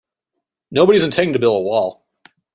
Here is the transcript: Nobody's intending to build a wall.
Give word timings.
Nobody's 0.71 1.03
intending 1.03 1.33
to 1.33 1.37
build 1.39 1.59
a 1.61 1.63
wall. 1.63 2.07